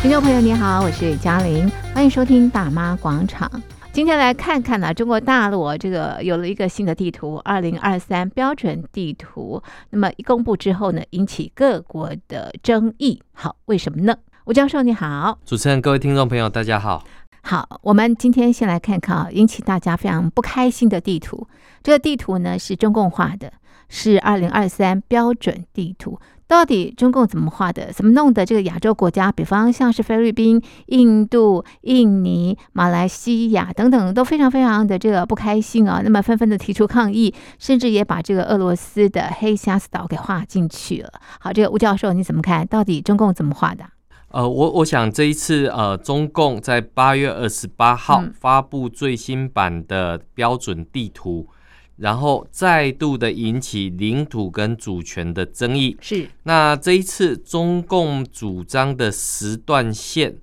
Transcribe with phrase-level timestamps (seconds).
[0.00, 3.50] 听众朋友，你好，我是嘉玲，欢迎收听大妈广场。
[3.92, 9.60] 今天来看看呢，中国大陆这个有了一个新的地图——二零二三标准地图。
[9.90, 13.20] 那么一公布之后呢，引起各国的争议。
[13.32, 14.14] 好，为什么呢？
[14.44, 17.02] 吴教授你好，主持人、各位听众朋友，大家好。
[17.42, 21.48] 好，我们今天先来看看啊，引起大家非常不开心的地图。
[21.82, 23.52] 这个地图呢是中共画的，
[23.88, 26.20] 是二零二三标准地图。
[26.48, 27.92] 到底中共怎么画的？
[27.92, 28.44] 怎么弄的？
[28.44, 36.00] 这个亚洲国家，比方像是菲律宾、印度、印尼、马来西亚等等，都非常非常的这个不开心啊。
[36.02, 41.12] 那么纷纷的提出抗议，甚至也把这个俄罗斯的黑瞎子岛给画进去了。
[41.38, 42.66] 好，这个吴教授你怎么看？
[42.66, 43.84] 到底中共怎么画的？
[44.30, 51.46] 呃，我我想这一次呃，中共在八月二十八号发布最新版的标准地图。
[51.50, 51.54] 嗯
[51.98, 55.96] 然后再度的引起领土跟主权的争议。
[56.00, 60.36] 是，那这一次中共主张的十段线，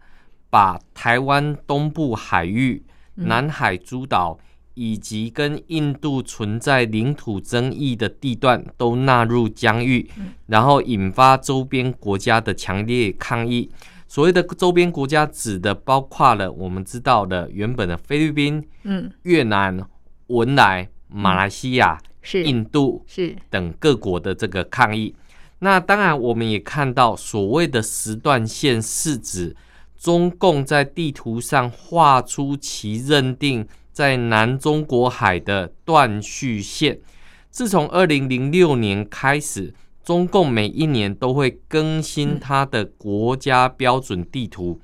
[0.49, 2.83] 把台湾东部海域、
[3.15, 4.37] 南海诸岛
[4.73, 10.11] 以及跟印度存在领土争议的地段都纳入疆域，
[10.47, 13.71] 然后引发周边国家的强烈抗议。
[14.07, 19.79] 所谓的周边国家，指的包括了我们知道的原本的菲律宾、嗯，越南、
[20.27, 20.89] 文莱。
[21.07, 25.15] 马来西亚、是印度是等各国的这个抗议，
[25.59, 29.55] 那当然我们也看到所谓的时段线是指
[29.97, 36.99] 中共在地图上画出其认定在南中国海的断续线。
[37.49, 44.81] 自从二零零六年开始，中共每一年都会更新它的国家标准地图。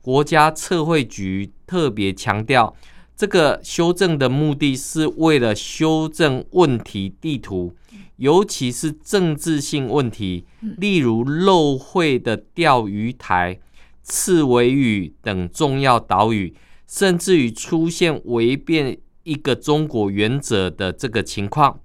[0.00, 2.74] 国家测绘局特别强调。
[3.16, 7.72] 这个修正的目的是为了修正问题地图，
[8.16, 10.44] 尤其是政治性问题，
[10.78, 13.60] 例如漏绘的钓鱼台、
[14.02, 16.54] 刺尾屿等重要岛屿，
[16.88, 21.80] 甚至于出现违变一个中国原则的这个情况。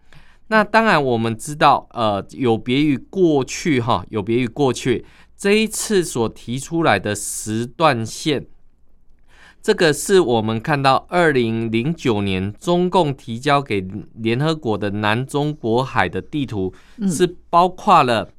[0.48, 5.06] 那当然，我们知道，呃，有别于过去哈，有别于过去，
[5.38, 8.48] 这一次所提出来的时段线。
[9.62, 16.74] 这个是我们看到二零零九年中共提交给联合国的南中国海的地图，
[17.10, 18.30] 是包括了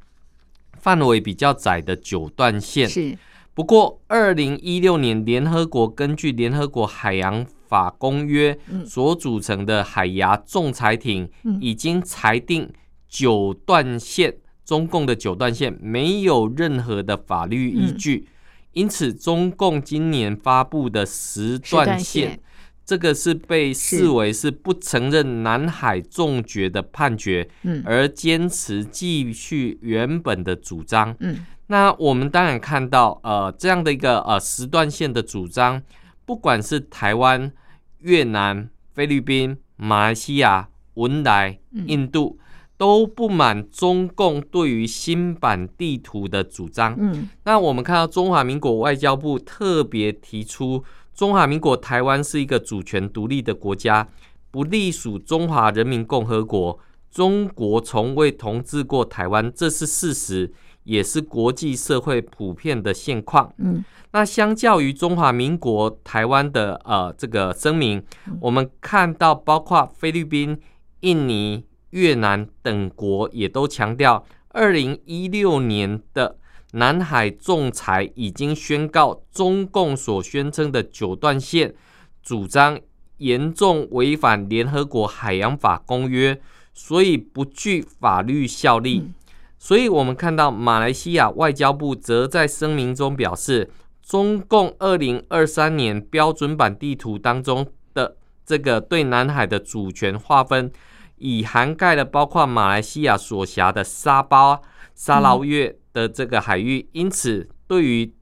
[0.79, 2.89] 范围比较窄的九段线。
[2.89, 3.17] 是，
[3.53, 12.69] 不过二零一六年联合国根据联合国海洋法公约所组成的海牙仲裁庭已经裁定
[13.07, 18.27] 九段线，中共的九段线没有任何的法律依据。
[18.73, 22.41] 因此，中共今年发布的时段线，
[22.85, 31.15] 这个是被视为是不承认南海重决的判决，嗯而坚持继续原本的主张。
[31.21, 35.81] 嗯那我们当然看到，呃，这样的一个呃时段线的主张，
[36.25, 37.53] 不管是台湾、
[38.01, 42.39] 越南、菲律宾、马来西亚、文莱、印度。
[42.81, 46.97] 都不满中共对于新版地图的主张。
[46.99, 50.83] 嗯，那我们看到中华民国外交部特别提出，
[51.15, 54.09] 中华民国台湾是一个主权独立的国家，
[54.51, 56.79] 不隶属中华人民共和国。
[57.11, 60.51] 中国从未统治过台湾，这是事实，
[60.85, 63.53] 也是国际社会普遍的现况。
[63.59, 68.03] 嗯，那相较于中华民国台湾的呃这个声明，
[68.41, 70.59] 我们看到包括菲律宾、
[71.01, 71.67] 印尼。
[71.91, 76.39] 越南等国也都强调，二零一六年的
[76.73, 81.75] 南海仲裁已经宣告，中共所宣称的九段线
[82.23, 82.79] 主张
[83.19, 86.41] 严重违反联合国海洋法公约，
[86.73, 89.11] 所以不具法律效力。
[89.59, 93.71] 所以，我们看到马来西亚外交部则在声明中表示，
[94.01, 100.73] 中共二零二三年标准版地图当中的这个对南海的主权划分。
[101.21, 104.61] 已涵盖了包括马来西亚所辖的沙巴、
[104.95, 108.13] 沙劳越的这个海域，因此对于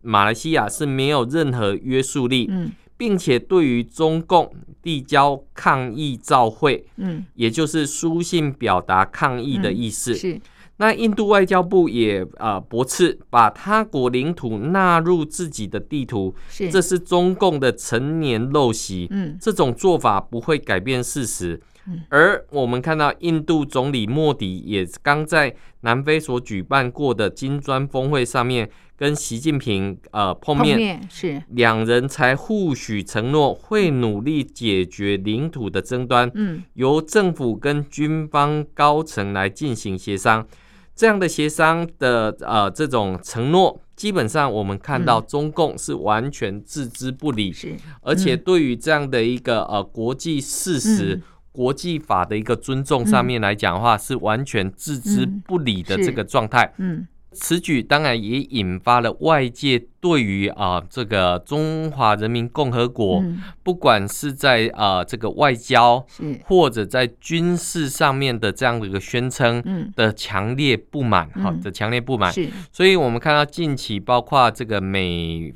[0.00, 2.50] 马来西亚是没有任何约束力，
[2.96, 6.86] 并且对于中共递交抗议照会，
[7.34, 10.14] 也就是书信表达抗议的意思。
[10.14, 10.40] 是，
[10.76, 16.34] 那印度外交部也啊驳斥，把他国领土纳入自己的地图，
[16.70, 19.08] 这是中共的成年陋习。
[19.10, 21.60] 嗯，这种做法不会改变事实。
[22.08, 31.42] 而我们看到，印度总理莫迪也刚在南非所举办过的金砖峰会上面跟习近平呃碰面，碰面是。
[31.50, 40.46] 两人才互许承诺会努力解决领土的争端，嗯，由政府跟军方高层来进行协商。
[40.94, 51.22] 这样的协商的呃这种承诺，基本上我们看到中共是完全置之不理，是、嗯，而且对于这样的一个呃国际事实、嗯、
[51.56, 57.06] 国际法的一个尊重上面来讲的话，是完全置之不理的这个状态，嗯。
[57.38, 63.22] 此举当然也引发了外界对于啊这个中华人民共和国，
[63.62, 66.06] 不管是在啊这个外交，
[66.44, 69.62] 或者在军事上面的这样的一个宣称
[69.94, 72.32] 的强烈不满，哈的强烈不满。
[72.72, 75.52] 所以我们看到近期包括这个美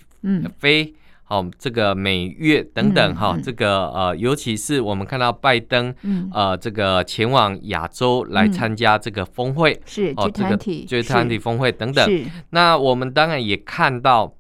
[0.58, 0.94] 菲。
[1.30, 5.94] 好，这个美月等等哈，这个呃，尤其是我们看到拜登，
[6.34, 12.04] 呃，这个前往亚洲来参加这个峰会，是哦，这个 G20 峰会等等。
[12.50, 14.34] 那我们当然也看到。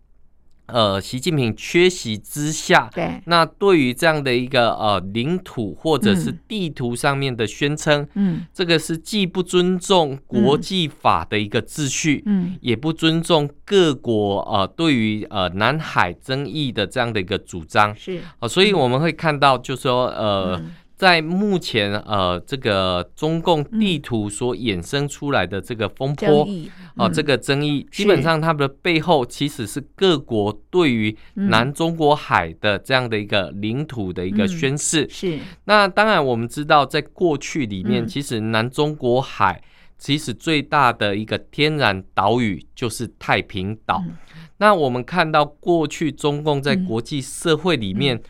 [0.72, 18.18] 呃，习近平缺席之下，对，那对于这样的一个呃领土或者是地图上面的宣称，嗯，这个是既不尊重国际法的一个秩序，嗯，也不尊重各国呃对于呃南海争议的这样的一个主张，是。
[18.18, 20.56] 啊，呃，所以我们会看到，就说呃。
[20.56, 26.46] 嗯在目前呃这个中共地图所衍生出来的这个风波
[26.94, 35.08] 啊，这个争议基本上它的背后其实是各国对于南中国海的这样的一个领土的一个宣示。
[35.08, 35.38] 是。
[35.64, 39.62] 那当然我们知道，在过去里面，其实南中国海
[39.96, 44.04] 其实最大的一个天然岛屿就是太平岛。
[44.58, 48.20] 那我们看到过去中共在国际社会里面。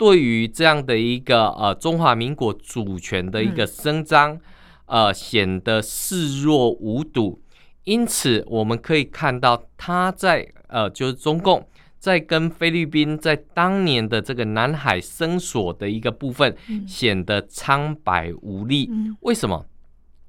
[0.00, 4.40] 对于这样的一个呃中华民国主权的一个伸张，
[4.86, 7.42] 呃显得视若无睹，
[7.84, 11.68] 因此我们可以看到他在呃就是中共
[11.98, 16.56] 在跟菲律宾在当年的这个南海声索的一个部分
[16.88, 18.90] 显得苍白无力。
[19.20, 19.66] 为什么？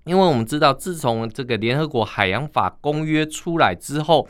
[0.04, 4.28] 因为我们知道，自从这个联合国海洋法公约出来之后，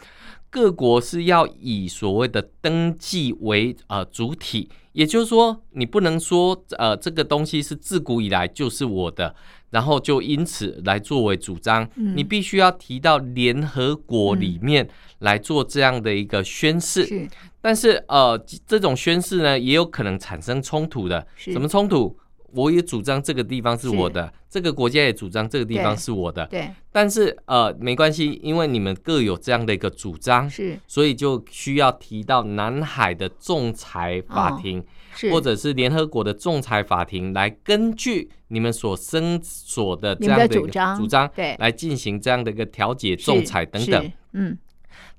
[0.51, 4.69] 各国是要以所谓的登记为呃主体。
[4.92, 9.33] 也就是说，你不能说，呃，这个东西是自古以来就是我的，
[9.69, 11.89] 然后就因此来作为主张。
[11.95, 14.89] 嗯、你必须要提到联合国里面
[15.19, 17.06] 来做这样的一个宣誓。
[17.06, 17.30] 是，
[17.62, 18.38] 但是呃，
[18.68, 21.25] 这种宣誓呢，也有可能产生冲突的。
[21.38, 22.18] 什么冲突？
[22.53, 26.45] 我也主张这个地方是我的，这个国家也主张这个地方是我的。
[26.48, 34.83] 对，但是呃，没关系，因为你们各有这样的一个主张，是，所以就需要提到南海的仲裁法庭，哦、
[35.15, 35.31] 是。
[35.31, 44.12] 或者是联合国的仲裁法庭来根据你们所申索的这样的主张，主张对，来进行这样的一个调解、仲裁等等。
[44.33, 44.57] 嗯，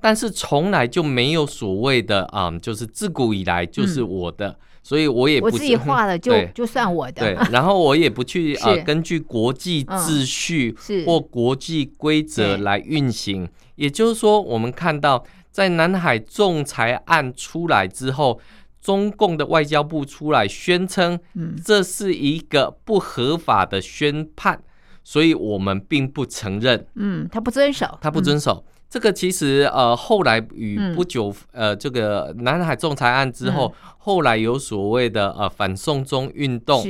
[0.00, 4.48] 但是从来就没有所谓的啊、嗯，就是自古以来就是我的。
[4.48, 10.76] 嗯所以我也不我自己画了 就就算我的，对，然后我也不去 呃根据国际秩序
[11.06, 13.48] 或国际规则来运行。
[13.76, 18.38] 也就是说，我们看到在南海仲裁案出来之后，
[18.80, 21.18] 中共的外交部出来宣称，
[21.64, 24.62] 这是一个不合法的宣判，
[25.02, 26.86] 所以我们并不承认。
[26.94, 28.64] 嗯，他不遵守，他不遵守。
[28.88, 36.86] 这个其实呃，后来与不久呃，这个南海仲裁案之后，后来有所谓的呃反送中运动，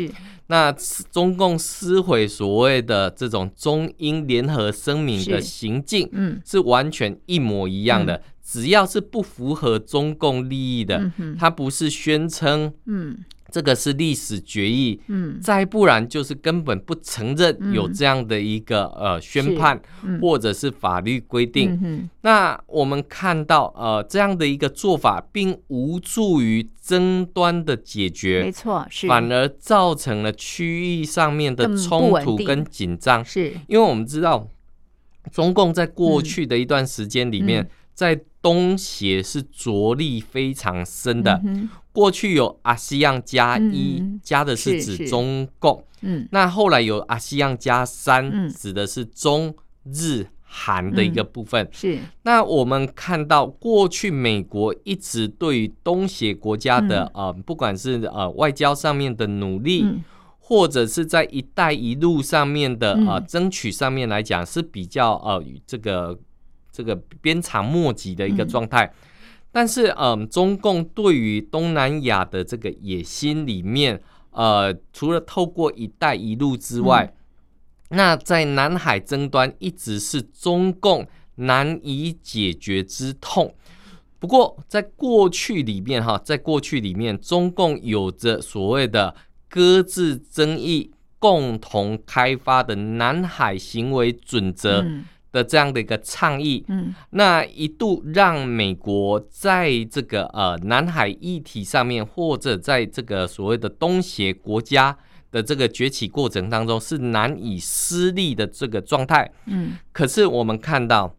[0.49, 0.73] 那
[1.13, 8.21] 中共撕毁所谓的这种中英联合声明的行径，嗯，是完全一模一样的。
[8.45, 13.17] 只要是不符合中共利益的，它不是宣称，嗯。
[13.53, 21.79] 这个是历史决议，嗯，再不然就是根本不承认有这样的一个、嗯、呃宣判，嗯、或者是法律规定。
[21.83, 29.07] 嗯、那我们看到呃这样的一个做法，并无助于争端的解决，没错，是。
[29.07, 33.23] 反而造成了区域上面的冲突跟紧张。
[33.23, 33.53] 是。
[33.69, 34.49] 因为我们知道，
[35.31, 41.41] 中共在过去的一段时间里面，嗯、在东协是着力非常深的。
[41.45, 51.69] 嗯过去有阿西样加一，加的是指中共，嗯，那后来有阿西样加三，指的是中日韩的一个部分。
[51.71, 59.85] 是，那我们看到过去美国一直对于东协国家的呃，不管是呃外交上面的努力，
[60.39, 66.19] 或者是在一带一路上面的呃争取上面来讲，是比较呃这个
[66.71, 68.91] 这个鞭长莫及的一个状态。
[69.53, 77.15] 但是，嗯，中共对于东南亚的这个野心里面，呃，除了透过“一带一路”之外，
[77.91, 83.55] 嗯、那在南海争端一直是中共难以解决之痛。
[84.19, 89.15] 不过，在过去里面，哈，在过去里面，中共有着所谓的
[89.49, 94.83] 搁置争议、共同开发的南海行为准则
[95.33, 104.97] 的这样的一个倡议，嗯，那一度让美国在这个呃南海议题上面，或者在这个所谓的东协国家
[105.31, 111.17] 的这个崛起过程当中，是难以施力的这个状态，嗯，可是我们看到，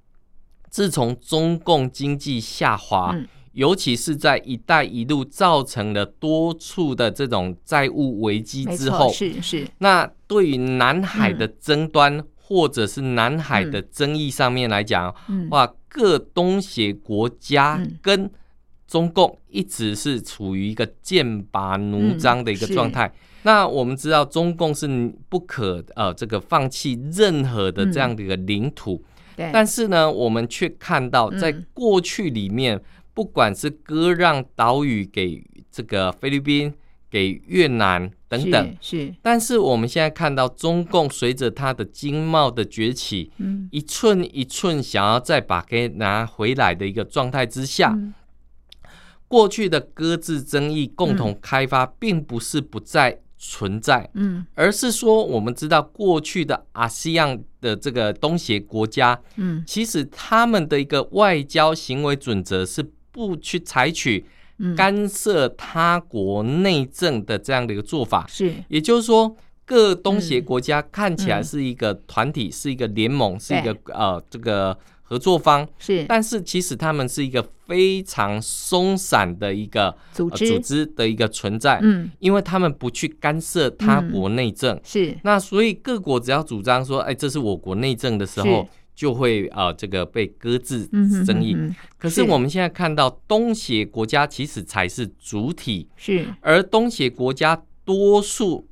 [0.69, 3.27] 自从中共经济下滑，嗯。
[3.53, 9.67] 尤其是在“一带一路”造成了多处的这种债务危机之后，是是。
[9.77, 18.29] 那对于南海的争端、嗯、或者是南海的争议上面来讲，嗯、哇，各东协国家跟
[18.85, 23.07] 中共一直是处于一个剑拔弩张的一个状态。
[23.07, 24.87] 嗯、那我们知道，中共是
[25.29, 29.03] 不可呃这个放弃任何的这样的一个领土，
[29.37, 32.81] 嗯、但是呢，我们却看到在过去里面。
[33.15, 36.73] 不管是割让岛屿给这个菲律宾、
[37.13, 48.15] 给越南等等，是，是，但是我们现在看到中共随着它的经贸的崛起，嗯，一寸一寸想要再把给拿回来的一个状态之下，嗯，
[49.27, 62.83] 过去的搁置争议、共同开发，并不是不再存在，嗯，而是说我们知道过去的 ASEAN 的这个东协国家，嗯，其实他们的一个外交行为准则是。
[63.13, 64.25] 不去采取
[64.77, 80.47] 干涉他国内政的这样的一个做法，是，也就是说，各东协国家看起来是一个团体，是一个联盟，是一个呃这个合作方，是，但是其实他们是一个非常松散的一个组织。
[80.47, 88.67] 组织的一个存在，嗯，因为他们不去干涉他国内政，是，那所以各国只要主张说，哎，这是我国内政的时候。
[88.95, 90.87] 就会啊、呃，这个被搁置
[91.25, 91.53] 争议。
[91.55, 96.25] 嗯、哼哼可是我们现在看到东协国家其实才是主体，是。
[96.41, 98.67] 而东协国家多数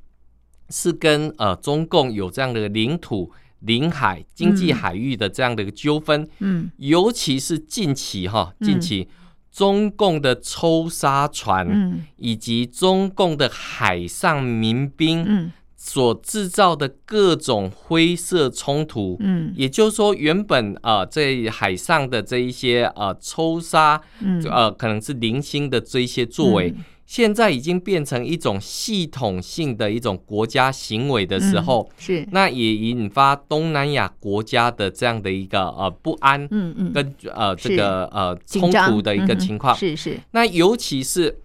[0.70, 6.28] 是跟呃中共有这样的领土、领海、经济海域的这样的一个纠纷。
[6.38, 6.70] 嗯。
[6.76, 9.08] 尤其是近期哈，近期
[9.50, 15.52] 中共的抽沙船，嗯，以及中共的海上民兵，嗯。
[15.84, 41.40] 所制造的各种灰色冲突，嗯，也就是说，原本呃在海上的这一些呃抽杀，嗯，呃可能是零星的这一些作为，嗯、现在已经变成一种系统性的一种国家行为的时候，嗯、是，那也引发东南亚国家的这样的一个呃不安，嗯嗯，跟呃这个呃冲突的一个情况，嗯、是是，那尤其是。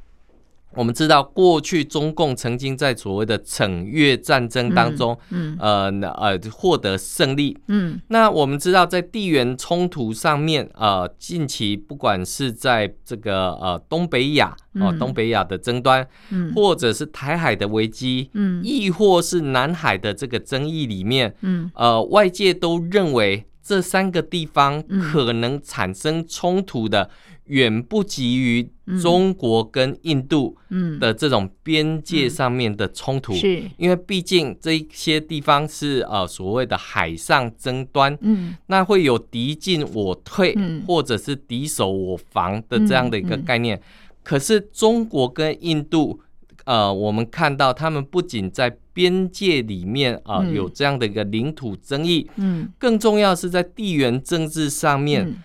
[0.78, 6.02] 我们知道，过去中共曾经在所谓的惩越战争当中，嗯，嗯。
[6.02, 24.82] 呃呃获得胜利，嗯，那我们知道，在地缘冲突上面，呃，近期不管是在这个呃东北亚哦、呃，东北亚的争端，嗯，或者是台海的危机，嗯，亦或是南海的这个争议里面，嗯，呃，外界都认为这三个地方
[25.12, 27.10] 可能产生冲突的。
[27.48, 28.70] 远不及于
[29.02, 30.58] 中国跟印度
[31.00, 33.64] 的这种边界上面的冲突，是。
[33.78, 40.54] 因为毕竟这些地方是呃所谓的海上争端，嗯，那会有敌进我退，
[40.86, 43.82] 或者是敌守我防的这样的一个概念。
[44.24, 46.20] 可是中国跟印度，
[46.66, 55.36] 呃，我们看到他们不仅在边界里面啊有这样的一个领土争议，嗯，更重要是在地缘政治上面。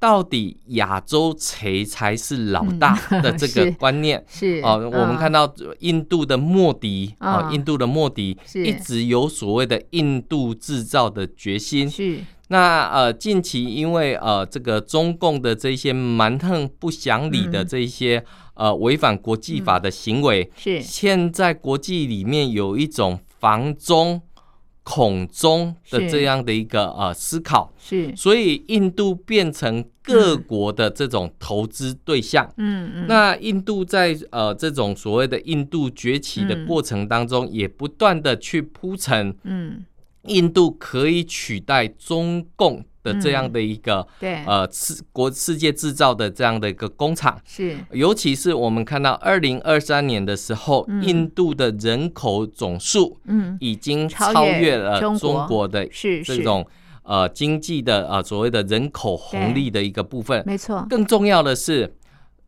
[0.00, 11.88] 到底亚洲谁才是老大的 这个观念、嗯、是，是哦，我们看到印度的莫迪啊、哦，印度的莫迪一直有所谓的印度制造的决心。
[11.88, 20.80] 是，那呃，近期因为呃这个中共的这些蛮横不讲理的这些、嗯、呃违反国际法的行为，是。
[20.80, 24.22] 现在国际里面有一种防中。
[24.90, 32.52] 恐中的这样的一个呃思考，是，所以印度变成各国的这种投资对象。
[32.56, 39.84] 嗯嗯，那印度在呃这种所谓的印度崛起的过程当中，也不断的去铺陈，嗯，
[40.24, 42.84] 印度可以取代中共。
[43.02, 44.44] 的这样的一个、嗯、对。
[44.46, 56.66] 呃世国世界制造的这样的一个工厂是，尤其是我们看到二零二三年的时候、嗯，印度的人口总数嗯已经超越了中国的是这种
[57.02, 60.86] 呃经济的呃所谓的人口红利的一个部分，没错。
[60.88, 61.94] 更重要的是。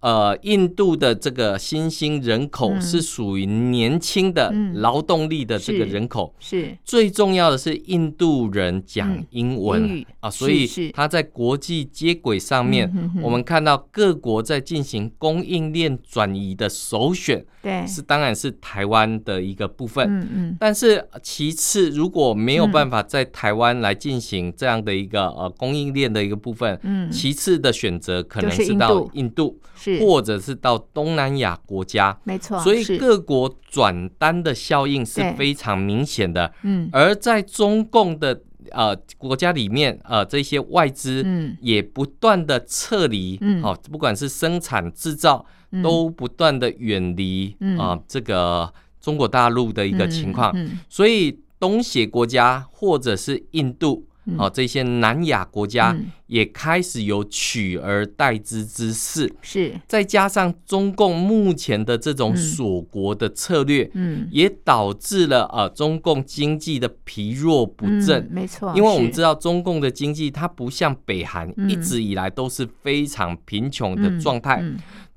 [0.02, 6.78] 呃，印度的这个新兴人口是属于年轻的劳动力的这个人口，是，是。
[6.84, 12.92] 最重要的是印度人讲英文、嗯、啊，所以他在国际接轨上面，
[13.22, 20.06] 我们看到各国在进行供应链转移的首选对，是当然是台湾的一个部分。
[20.08, 20.56] 嗯嗯。
[20.58, 32.58] 但是其次，如果没有办法在台湾来进行这样的一个呃供应链的一个部分，嗯，其次的选择可能是到印度，是或者是到东南亚国家，没错。
[32.60, 36.52] 所以各国转单的效应是非常明显的。
[36.62, 36.88] 嗯。
[36.92, 38.42] 而在中共的
[38.72, 41.56] 呃国家里面，呃这些外资嗯。
[41.60, 45.44] 也不断的撤离，嗯，好，不管是生产制造。
[45.82, 50.54] 都不断的远离啊，这个中国大陆的一个情况，
[50.86, 55.96] 所以东协国家或者是印度哦这些南亚国家
[56.32, 59.30] 也开始有取而代之之势。
[59.42, 68.26] 是，再加上中共目前的这种锁国的策略，嗯，也导致了呃中共经济的疲弱不振。
[68.30, 74.64] 没错，因为我们知道中共的经济它不像北韩一直以来都是非常贫穷的状态。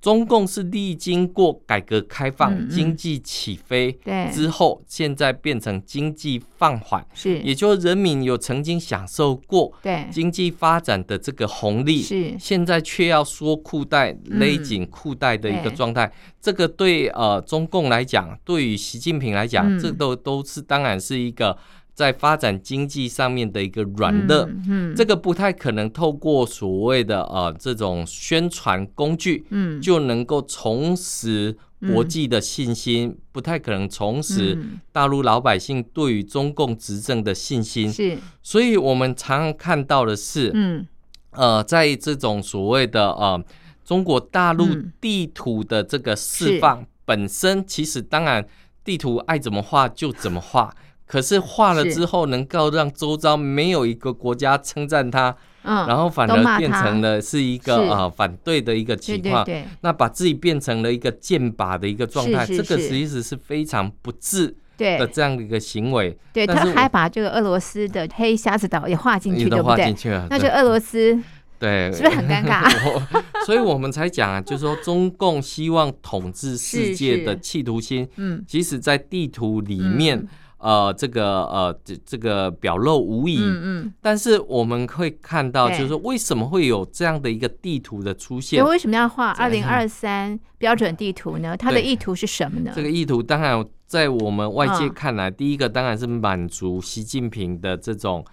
[0.02, 3.98] 中共是历经过改革开放、经济起飞
[4.32, 9.74] 之后，现在变成经济放缓，是，也就是人民有曾经享受过
[10.12, 16.12] 经济发展的这个红利，是，现在却要缩裤带、勒紧裤带的一个状态。
[16.42, 21.58] 这个对呃中共来讲，对于习近平来讲，这都都是当然是一个。
[21.96, 31.56] 在发展经济上面的一个软肋，嗯，这个不太可能透过所谓的呃这种宣传工具，嗯，就能够重拾
[31.94, 34.60] 国际的信心，不太可能重拾
[34.92, 37.90] 大陆老百姓对于中共执政的信心。
[37.90, 40.86] 是，所以我们常常看到的是，嗯，
[41.36, 43.44] 呃，在这种所谓的呃
[43.84, 44.68] 中国大陆
[45.00, 48.46] 地图的这个释放本身，其实当然
[48.84, 50.74] 地图爱怎么画就怎么画。
[51.08, 59.46] 可是画了之后，能够让周遭没有一个国家称赞他，嗯，然后反而变成了是一个呃反对的一个情况，
[59.82, 66.18] 那把自己变成了一个剑靶的一个状态，这个其实是非常不智的这样的一个行为。
[66.34, 69.96] 对，他还把这个俄罗斯的黑瞎子岛也画进去，对不对？
[70.30, 71.18] 那就俄罗斯
[71.58, 72.70] 对是不是很尴尬？
[73.46, 80.28] 所以我们才讲啊，就是说中共希望统治世界的企图心， 嗯，即使在地图里面。
[80.58, 83.38] 呃，这个呃，这这个表露无遗。
[83.40, 83.94] 嗯嗯。
[84.02, 88.66] 但是我们会看到，就是说，为什么会有这样的一个地图的出现？
[88.66, 91.56] 为什么要画二零二三标准地图呢？
[91.56, 92.72] 它的意图是什么呢？
[92.74, 98.26] 这个意图当然在我们外界看来，第一个当然是满足习近平的这种。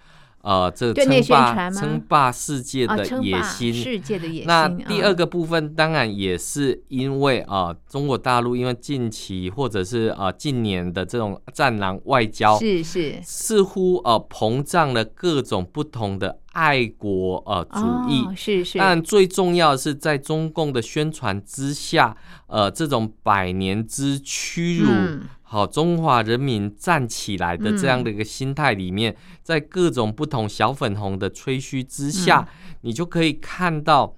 [0.43, 4.43] 呃，这个称霸称霸世界的野心，世界的野心。
[4.45, 18.79] 那第二个部分当然也是因为啊、呃，中国大陆因为近期或者是呃近年的这种战狼外交，是是，似乎呃膨胀了各种不同的爱国呃主义，哦、是是。
[18.79, 24.89] 但最重要的是在中共的宣传之下，呃，这种百年之屈辱。
[24.89, 25.21] 嗯
[25.53, 32.47] 好，中华人民站起来的这样的一个心态里面，在各种不同小粉红的吹嘘之下，
[32.81, 34.15] 你就可以看到，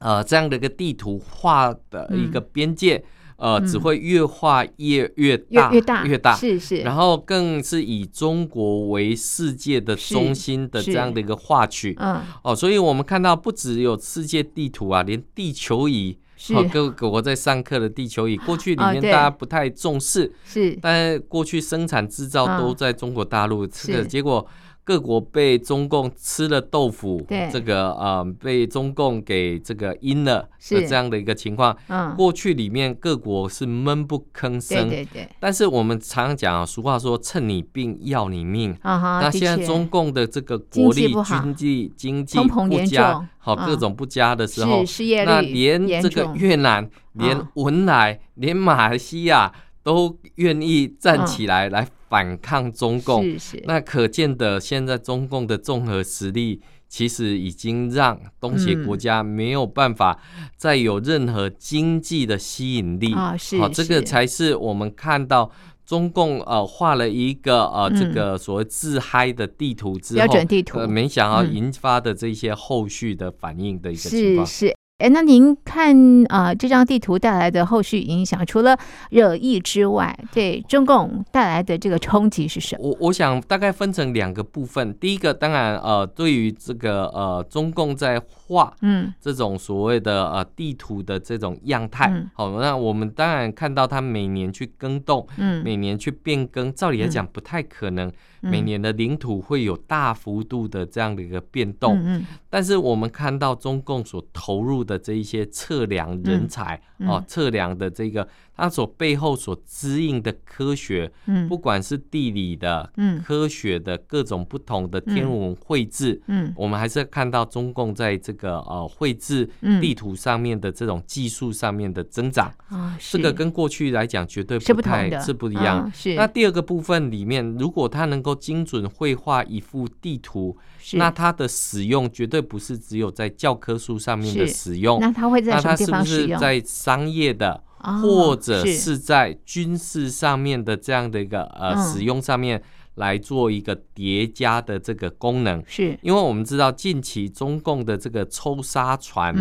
[0.00, 3.02] 呃，这样的一个地图画的一个边界，
[3.40, 6.76] 呃，只会越画越越大，越大，越大，是是。
[6.82, 16.18] 然后更是以中国为世界的中心的这样的一个画曲，嗯，哦，所以我们看到不只有世界地图啊，连地球仪。
[16.54, 24.46] 好，各个我在上课的地球仪，过去里面大家不太重视，是，但是过去生产制造都在中国大陆，这个结果。
[24.90, 31.76] 各国被中共吃了豆腐，这个呃被中共给这个阴了的这样的一个情况。
[31.86, 35.28] 嗯，过去里面各国是闷不吭声，对对对。
[35.38, 38.76] 但是我们常常讲啊，俗话说趁你病要你命。
[38.82, 44.82] 那现在中共的这个国力、经济、经济不佳，好各种不佳的时候，
[45.24, 51.88] 那连这个越南、连文莱、连马来西亚都愿意站起来来。
[52.10, 60.20] 反抗中共，是是，那可见的现在中共的综合实力，其实已经让东协国家没有办法
[60.56, 63.14] 再有任何经济的吸引力。
[63.14, 65.52] 好，这个才是我们看到
[65.86, 74.44] 中共呃画了一个呃这个所谓自嗨的地图之后，标准地图，呃，没想到引发的这些后续的反应的一个情况。
[74.44, 74.79] 是是。
[75.00, 75.96] 哎，那您看
[76.28, 78.76] 啊、呃，这张地图带来的后续影响，除了
[79.10, 82.88] 热议之外，对中共带来的这个冲击是什么？
[82.88, 84.94] 我我想大概分成两个部分。
[84.98, 89.12] 第一个，当然呃，对于这个呃中共在画嗯。
[89.20, 98.12] 这种所谓的呃地图的这种样态，嗯、好，那我们当然看到它每年去更动，嗯，每年去变更，照理来讲不太可能。
[98.42, 104.98] 每年的领土会有大幅度的这样的一个变动，嗯嗯，但是我们看到中共所投入的。
[104.98, 119.48] 这一些测量人才、哦，测量的这个它所背后所支应的科学，嗯，不管是地理的、嗯，科学的各种不同的天文绘制，嗯，我们还是看到中共在这个呃绘制
[119.80, 130.56] 地图上面的这种技术上面的增长啊，这个跟过去来讲绝对不太是不，是不一样、那第二个部分里面，如果它能够精准绘画一幅地图，
[130.92, 136.28] 那它的使用绝对不是只有在教科书上面的使用，那它会在什么地方使用？
[136.30, 137.62] 那它是不是在商业的，
[138.00, 139.00] 或者是。
[139.00, 142.62] 在军事上面的这样的一个呃使用上面
[142.94, 145.62] 来做一个叠加的这个功能？
[145.66, 149.34] 是，因为我们知道近期中共的这个抽沙船，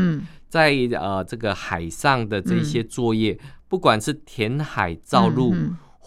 [0.47, 5.53] 在呃这个海上的这些作业，不管是填海造陆。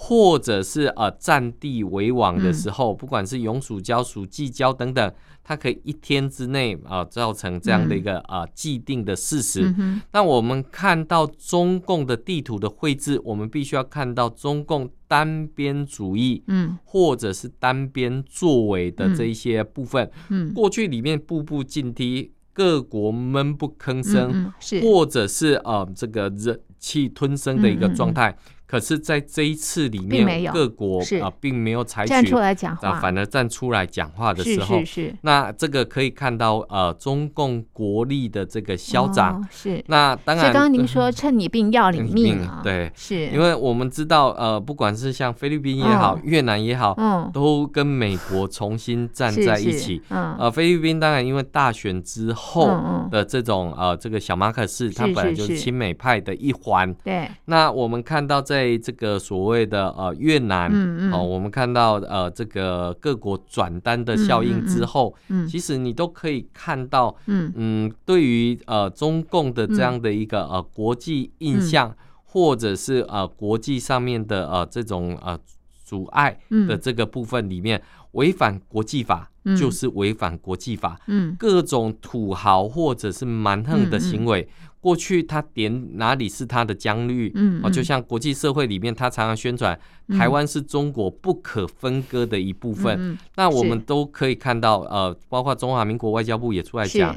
[0.04, 5.12] 或者是呃占地为王的时候，嗯、不管是永暑交、暑季礁等等，
[5.44, 8.42] 它可以一天之内啊、呃、造成这样的一个啊、嗯。
[8.42, 9.72] 呃、既定的事实。
[10.10, 20.10] 那、嗯、我们看到中共的地图的绘制，我们必须要看到中共单边主义，嗯，或者是单边作为的这一些部分。
[20.30, 28.36] 嗯，过去里面步步进逼，各国闷不吭声，或者是呃这个忍气吞声的一个状态。
[28.72, 35.14] 可是，在这一次里面，各国啊，并没有采取站出来讲话，反而站出来讲话的时候，是是是。
[35.20, 39.46] 那这个可以看到，呃，中共国力的这个消长。
[39.50, 39.84] 是。
[39.88, 50.00] 那当然，刚刚您说趁你病要你命啊，对，是因为我们知道，呃，不管是像菲律宾也好，越南也好，嗯，都跟美国重新站在一起。
[50.08, 50.34] 嗯。
[50.38, 52.70] 呃，菲律宾当然因为大选之后
[53.10, 56.90] 的这种呃，这个小马可仕，他本来就是亲美派的一环。
[57.04, 57.28] 对。
[57.44, 67.52] 那我们看到在在这个所谓的呃越南，嗯嗯、哦，我们看到呃这个各国转单的效应之后，嗯，嗯，其实你都可以看到，嗯。
[67.56, 75.38] 嗯，对于呃中共的这样的一个呃国际印象，嗯、或者是呃国际上面的呃这种呃
[75.84, 84.48] 阻碍的这个部分里面，违反国际法就是违反国际法，嗯，各种土豪或者是蛮横的行为。
[84.82, 93.16] 过去他点哪里是他的疆域，嗯，嗯，就像国际社会里面，他常常宣传台湾是中国不可分割的一部分。
[93.36, 97.16] 那我们都可以看到，呃，包括中华民国外交部也出来讲，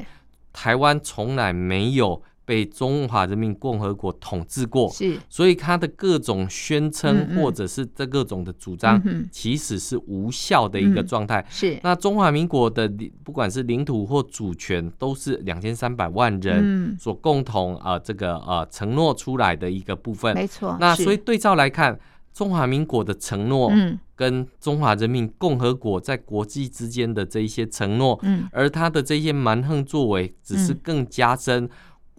[0.52, 2.22] 台湾从来没有。
[2.46, 11.44] 被中华人民共和国统治过，是，所以他的各种宣称或者是这各种的主张，其实是无效的一个状态。
[11.50, 12.88] 是，那中华民国的
[13.24, 20.32] 不管是领土或主权，都是两千三百万人所共同啊这个呃承诺出来的一个部分。
[20.32, 20.76] 没错。
[20.78, 21.98] 那所以对照来看，
[22.32, 23.72] 中华民国的承诺，
[24.14, 31.68] 跟中华人民共和国在国际之间的这一些承诺，嗯，而他的这些蛮横作为，只是更加深。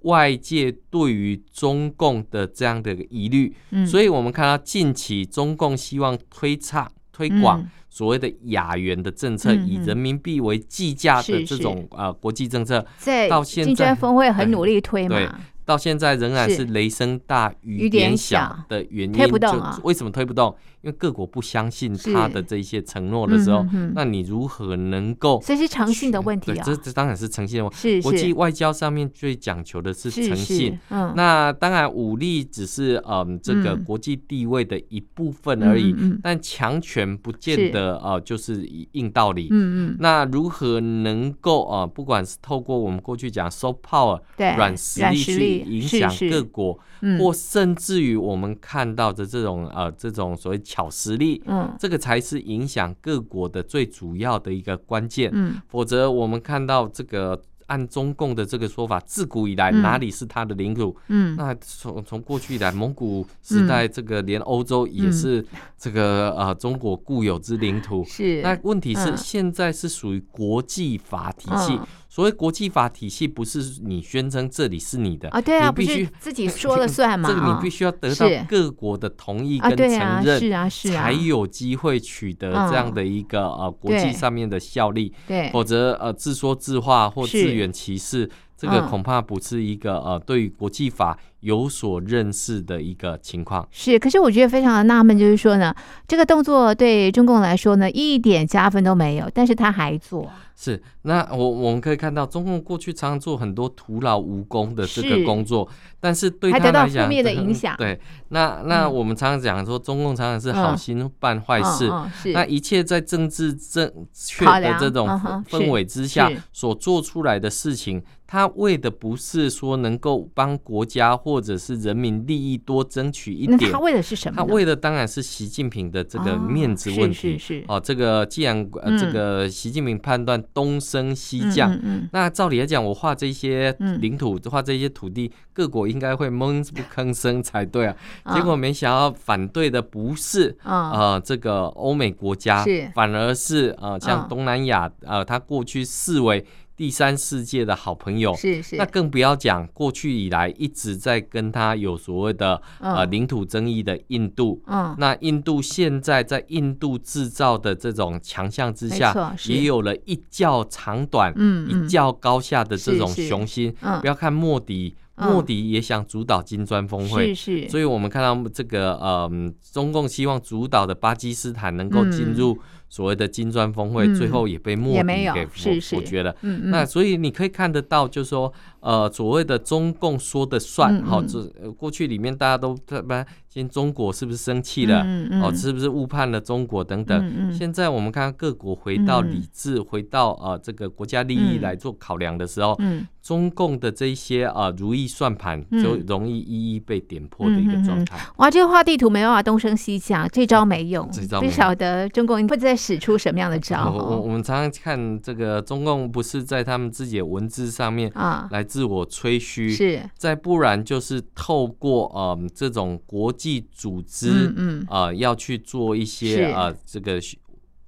[0.03, 15.27] 外界对于中共的这样的疑虑，嗯，所以我们看到近期中共希望推倡推广所谓的亚元的政策，嗯、以人民币为计价的这种呃国际政策，在到现在峰会很努力推嘛，对，
[15.67, 20.55] 到现在仍然是雷声大雨点小的原因，推不动啊，为什么推不动？
[20.81, 25.41] 因为各国不相信他的这些承诺的时候，那你如何能够？
[25.43, 26.63] 这是诚信的问题啊。
[26.65, 28.01] 这这当然是诚信的问题。
[28.01, 30.79] 国际外交上面最讲求的是诚信。
[30.89, 31.11] 嗯。
[31.17, 35.93] 那当然，武力只是嗯这个国际地位的一部分而已。
[35.97, 36.17] 嗯。
[36.23, 39.49] 但强权不见得呃就是硬道理。
[39.51, 39.97] 嗯嗯。
[39.99, 46.79] 那如何能够呃不管是透过我们过去讲 soft power 软实力去影响各国，
[47.19, 50.57] 或甚至于我们看到的这种呃这种所谓。
[50.67, 60.93] 巧实力，嗯，这个才是影响各国的最主要的一个关键，嗯，否则我们看到这个按中共的这个说法，自古以来哪里是他的领土？
[61.07, 65.45] 嗯，那从从过去以来，蒙古时代这个连欧洲也是
[65.77, 68.41] 这个呃中国固有之领土，是。
[68.41, 71.79] 那问题是现在是属于国际法体系。
[72.17, 77.29] 所谓国际法体系，不是你宣称这里是你的啊，对啊，你必须自己说了算 嘛。
[77.29, 85.13] 这个你必须要得到各国的同意跟承认，是啊，是啊，才有机会取得这样的一个呃国际上面的效力。
[85.27, 88.27] 对，否则呃自说自话或自圆其事，
[88.57, 93.67] 这个恐怕不是一个呃对于国际法有所认识的一个情况。
[93.69, 95.71] 是，可是我觉得非常的纳闷，就是说呢，
[96.07, 100.27] 这个动作对中共来说呢一点加分都没有，但是他还做。
[100.59, 107.77] 是，那我我们可以看到，中共过去常常做很多徒劳无功的这个工作，但是对他来讲，还得到负面的影响。
[107.77, 115.07] 对，那那我们常常讲说，中共常常是好心办坏事，嗯嗯嗯、那一切在政治正确的这种
[115.47, 118.01] 氛围之下所做出来的事情。
[118.29, 124.35] 他为的不是说能够帮国家或者是人民利益多争取一点，他为的是什么？
[124.35, 127.35] 他为的当然是习近平的这个面子问题。
[127.35, 137.95] 哦、是是是哦，这个既然呃这个习近平判断东升西降，嗯嗯、那照理来讲，我画这些领土，画这些土地，各国应该会闷不吭声才对啊。
[138.33, 146.45] 结果没想到反对的不是呃这个欧美国家，反而是呃像东南亚呃他过去视为。
[146.77, 163.75] 第三世界的好朋友，是是，那更不要讲过去以来一直在跟他有所谓的、嗯、呃领土争议的印度，嗯，那印度现在在印度制造的这种强项之下，也有了一较长短，嗯，一较高下的这种雄心。
[163.81, 169.27] 嗯，不要看莫迪，莫迪也想主导金砖峰会，是是，所以我们看到这个呃，
[169.73, 172.59] 中共希望主导的巴基斯坦能够进入、嗯。
[172.89, 176.35] 所谓的金砖峰会，最后也被莫迪给否否决了。
[176.41, 183.13] 嗯嗯、那所以你可以看得到，就是说，呃，所谓的中共说的算，好、嗯，这、嗯、过去里面大家都不
[183.57, 185.01] 今中国是不是生气了？
[185.03, 187.51] 嗯嗯、哦，是不是误判了中国等等？
[187.51, 198.19] 现在我们看各国回到理智，嗯、回到呃这个国家利益来做考量的时候，嗯嗯、中共的这些呃如意算盘就容易一一被点破的一个状态。
[198.35, 201.09] 哇，这个画地图没办法东升西降，这招没用。
[201.11, 204.05] 这招不晓得中共会再使出什么样的招、 哦。
[204.11, 213.46] 我我们常常看这个中共不是在他们自己的文字上面啊来自我吹嘘，是再不然就是透过呃这种国际。
[213.71, 217.19] 组织，嗯嗯，呃，要去做一些呃，这个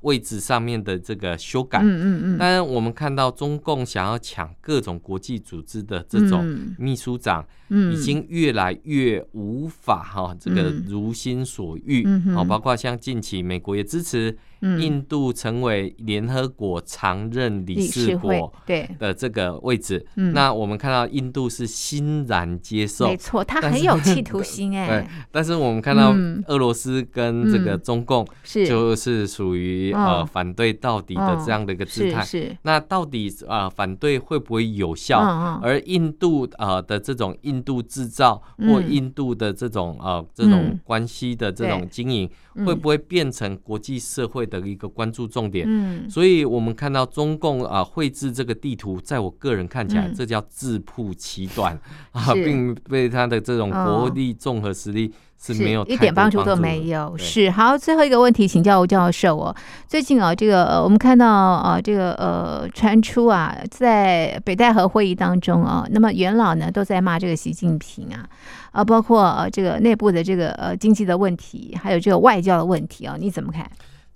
[0.02, 2.38] 位置上面的这个修改，嗯嗯嗯。
[2.38, 6.46] 当然，我们看到中共想要抢各种国际组织的这种
[6.78, 14.38] 秘书长，嗯，已经越来越无法哈，这个如心所欲，好，包括像近期美国也支持。
[14.78, 18.90] 印度成为联合国常任理事国对。
[19.00, 24.86] 的这个位置，那我们看到印度是欣然接受，没错，他很有企图心 哎。
[24.86, 26.14] 对，但是我们看到
[26.48, 28.68] 俄罗斯跟这个中共是。
[28.68, 32.22] 就是属于呃反对到底的这样的一个姿态。
[32.22, 35.22] 是，那到底啊反对会不会有效？
[35.64, 42.30] 而印度呃的这种印度制造或印度的这种呃这种关系的这种经营，
[42.66, 51.80] 会不会变成国际社会的一个关注重点，嗯，所以我们看到中共啊绘制这个地图，在我个人看起来，这叫自曝其短
[52.12, 57.18] 啊，并被他的这种国力综合实力是没有一点帮助都没有。
[57.18, 59.56] 是好，最后一个问题，请教吴教授哦。
[59.88, 68.28] 最近啊，这个我们看到啊，这个呃传出啊，在北戴河会议当中啊，那么元老呢都在骂这个习近平啊，
[68.72, 73.66] 啊，包括呃这个内部的这个呃经济的问题，还有这个外交的问题啊，你怎么看？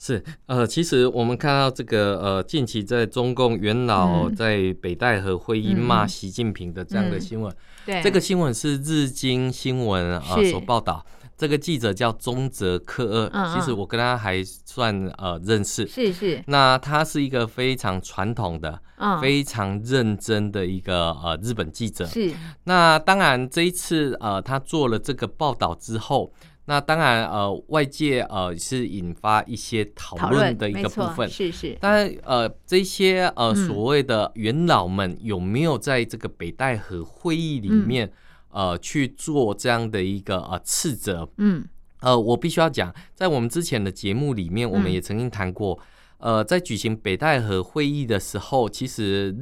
[0.06, 7.50] 是，呃，其实我们看到这个，呃，近期在中共元老在北戴河会议骂习近平的这样的新闻，
[7.86, 11.06] 对，这个新闻是日经新闻呃所报道，
[11.38, 18.78] 这个记者叫中泽克二，其实我跟他还算呃认识，是是，那他是一个非常传统的、
[19.22, 22.30] 非常认真的一个呃日本记者，是，
[22.66, 26.34] 那当然这一次呃他做了这个报道之后。
[26.66, 31.78] 那当然，呃，外界呃是引发一些讨论的一个部分，是是。
[31.82, 38.08] 当然，呃，这些呃所谓的元老们有没有在这个北戴河会议里面，
[38.52, 41.30] 嗯、呃去做这样的一个呃斥责？
[41.36, 41.66] 嗯，
[42.00, 45.78] 呃，我必须要讲，在我们之前的节目里面，我们也曾经谈过，
[46.20, 49.36] 嗯、呃，在举行北戴河会议的时候，其实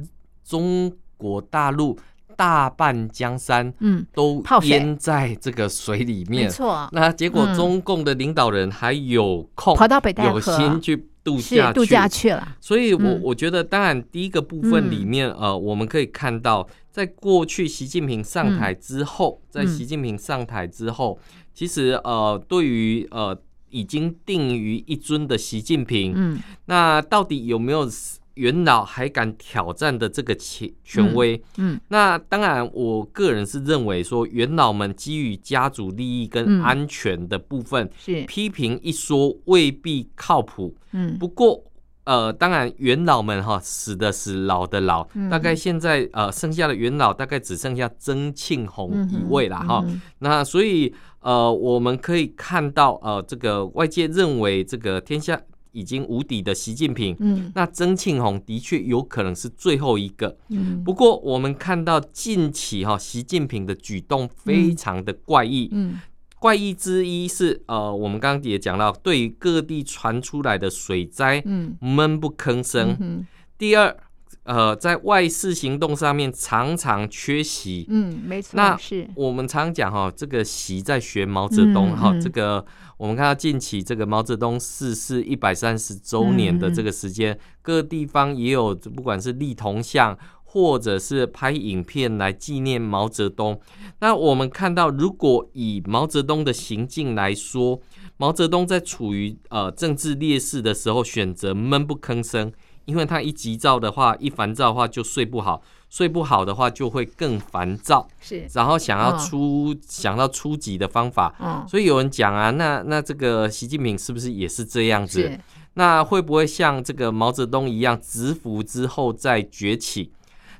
[0.44, 1.96] 中国大陆。
[2.36, 6.44] 大半江山，嗯，都淹在这个水里面。
[6.44, 12.56] 没错，那结果中共的领导人还有空跑到北戴河，有心去度假度假去了。
[12.60, 21.18] 所以我我觉得，当然第一个部分里面，呃，我们可以看到，在过去习近平上台之后，在习近平上台之后，
[21.54, 23.36] 其实呃，对于呃
[23.70, 27.88] 已经定于一尊的习近平，嗯，那到底有没有？
[28.34, 38.22] 元老还敢挑战的这个权权威，嗯，嗯，那当然，我个人是认为说，元老们基于家族利益跟安全的部分，是。
[38.24, 41.62] 批评一说未必靠谱，嗯，不过，
[42.04, 49.84] 呃，当然，元老们哈死的死，老的老，大概现在呃剩下的元老大概只剩下曾庆红一位了哈，
[50.20, 55.40] 那所以呃我们可以看到呃这个外界认为这个天下。
[55.72, 60.36] 已经无底的习近平，嗯，那曾庆红的确有可能是最后一个。
[60.48, 65.68] 嗯，不过我们看到近期哈，习近平的举动非常的怪异。
[65.72, 66.00] 嗯，
[66.38, 72.96] 怪异之一是呃，我们刚刚也讲到，对于各地传出来的水灾，嗯，闷不吭声。
[73.00, 73.26] 嗯，
[73.58, 73.96] 第二。
[74.44, 82.64] 呃，在外事行动上面常常缺席，嗯，没错，那是我们常讲哈，这个习在学毛泽东哈、嗯嗯，这个
[82.96, 93.60] 我们看到近期这个毛泽东逝世一百三十周年的这个时间、嗯，各地方也有不管是立铜像或者是拍影片来纪念毛泽东。
[94.00, 97.80] 那我们看到，如果以毛泽东的行径来说，
[98.16, 102.52] 毛泽东在处于呃政治劣势的时候，选择闷不吭声。
[102.84, 115.38] 因为他一急躁的话，一烦躁的话就睡不好，睡不好的话就会更烦躁，是，然后想要出、哦、想到出击的方法、哦，所以有人讲啊，那那这个习近平是不是也是这样子？
[115.74, 120.12] 那会不会像这个毛泽东一样，蛰伏之后再崛起？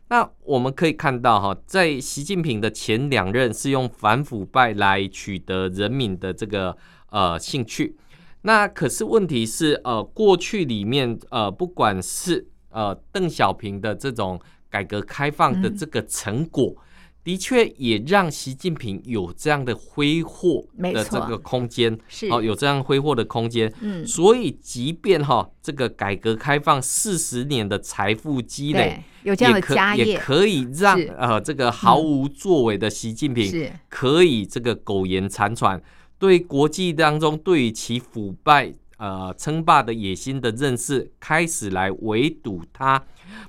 [0.08, 6.76] 那我们可以看到哈，在习近平的前两任是用反腐败来取得人民的这个
[7.10, 7.96] 呃兴趣。
[8.42, 16.82] 那可是问题是，呃，过去里面，呃，不管是呃邓小平的这种改革开放的这个成果，嗯、
[17.22, 22.26] 的确也让习近平有这样的挥霍的这个空间，是。
[22.30, 23.72] 哦，有这样挥霍的空间。
[23.80, 33.70] 嗯，所以即便哈、哦、这个改革开放四十年的财富积累，有这样的家业，也可以让呃这个毫无作为的习近平是。
[33.88, 35.80] 可以这个苟延残喘。
[36.22, 43.04] 对国际当中对于其腐败、呃称霸的野心的认识，开始来围堵他。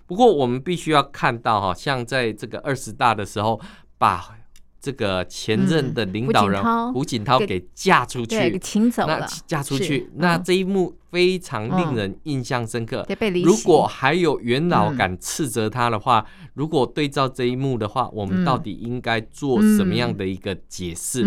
[0.07, 3.61] 不过，我们必须要看到，哈，像在这个二十大的时候，
[3.99, 4.35] 把
[4.83, 7.39] 这个前任的领导人胡锦涛。
[7.39, 13.05] 给嫁出去，给请走了，那架出去，那这一幕非常令人印象深刻。
[13.07, 21.23] 嗯、如果还有元老敢斥责他的话，嗯，如果对照这一幕的话，我们到底应该做什么样的一个解释？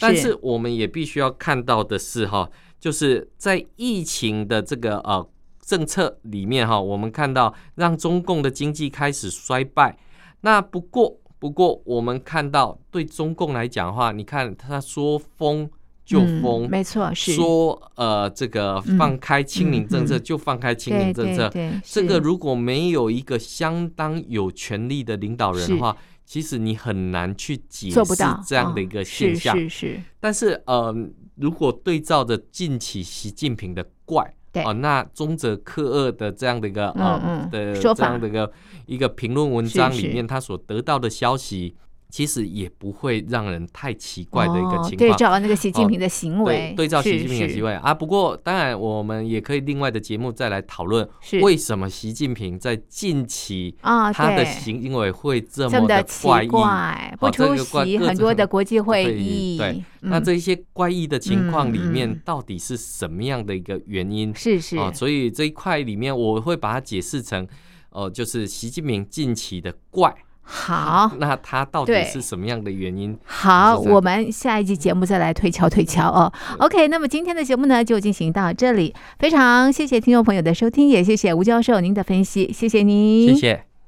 [0.00, 0.34] 但是。
[0.42, 5.28] 我们也必须要看到的是，哈，就是在疫情的这个呃
[5.60, 9.98] 政策里面，哈，我们看到让中共的经济开始衰败。
[10.42, 15.70] 那不过，不过我们看到对中共来讲的话，你看他说封。
[16.06, 21.48] 就封、嗯，没错，是说呃，这个放开清零政策就放开清零政策。
[21.48, 28.00] 对对，这个如果没有一个相当有权力的领导人的话，其实你很难去解释
[28.46, 29.52] 这样的一个现象。
[29.56, 30.02] 哦、是是是。
[30.20, 30.94] 但是呃，
[31.34, 38.52] 如果对照着近期习近平的怪，对哦，那中泽克二的这样的一个啊的这样的一个
[38.86, 41.76] 一个评论文章里面，他所得到的消息。
[42.08, 44.92] 其实也不会让人太奇怪的一个情况。
[44.92, 47.92] 哦、对照那个习近平的行为，哦、对，对照习近平的行为啊。
[47.92, 51.06] 不过，当然我们也可以另外的节目再来讨论，
[51.42, 59.58] 为什么习近平在近期啊他的行为会这么的怪异，怪不出席很多的国际会议。
[59.58, 64.34] 对，嗯、那这些怪异的情况里面，到底是什么样的一个原因？
[64.34, 67.46] 是是啊，所以这一块里面，我会把它解释成，
[67.90, 70.14] 呃，就是习近平近期的怪。
[70.48, 73.18] 好，那他到底是什么样的原因？
[73.24, 76.32] 好，我们下一集节目再来推敲推敲哦。
[76.58, 83.65] OK，那么今天的节目呢就进行到这里，非常谢谢听众朋友的收听，也谢谢吴教授您的分析，谢谢您，谢谢。